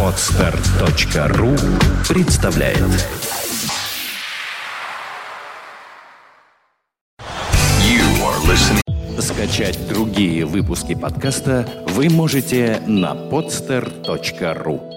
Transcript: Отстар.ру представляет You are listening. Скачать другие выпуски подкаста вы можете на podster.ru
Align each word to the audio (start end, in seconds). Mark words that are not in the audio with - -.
Отстар.ру 0.00 1.56
представляет 2.08 2.78
You 7.80 8.04
are 8.22 8.38
listening. 8.46 9.20
Скачать 9.20 9.88
другие 9.88 10.44
выпуски 10.44 10.94
подкаста 10.94 11.66
вы 11.88 12.08
можете 12.10 12.80
на 12.86 13.12
podster.ru 13.14 14.93